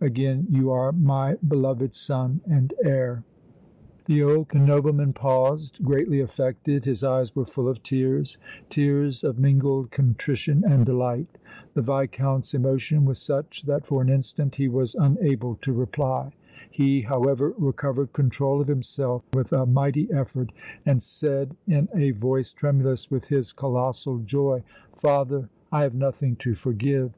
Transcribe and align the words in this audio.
Again 0.00 0.46
you 0.48 0.70
are 0.70 0.90
my 0.90 1.34
beloved 1.46 1.94
son 1.94 2.40
and 2.46 2.72
heir." 2.82 3.24
The 4.06 4.22
old 4.22 4.54
nobleman 4.54 5.12
paused, 5.12 5.84
greatly 5.84 6.18
affected; 6.20 6.86
his 6.86 7.04
eyes 7.04 7.36
were 7.36 7.44
full 7.44 7.68
of 7.68 7.82
tears, 7.82 8.38
tears 8.70 9.22
of 9.22 9.38
mingled 9.38 9.90
contrition 9.90 10.64
and 10.66 10.86
delight. 10.86 11.36
The 11.74 11.82
Viscount's 11.82 12.54
emotion 12.54 13.04
was 13.04 13.18
such 13.18 13.64
that 13.64 13.84
for 13.86 14.00
an 14.00 14.08
instant 14.08 14.54
he 14.54 14.66
was 14.66 14.94
unable 14.94 15.56
to 15.56 15.74
reply. 15.74 16.32
He, 16.70 17.02
however, 17.02 17.52
recovered 17.58 18.14
control 18.14 18.62
of 18.62 18.68
himself 18.68 19.24
with 19.34 19.52
a 19.52 19.66
mighty 19.66 20.10
effort, 20.10 20.52
and 20.86 21.02
said, 21.02 21.54
in 21.68 21.90
a 21.94 22.12
voice 22.12 22.50
tremulous 22.54 23.10
with 23.10 23.26
his 23.26 23.52
colossal 23.52 24.20
joy: 24.20 24.62
"Father, 24.96 25.50
I 25.70 25.82
have 25.82 25.92
nothing 25.94 26.36
to 26.36 26.54
forgive. 26.54 27.12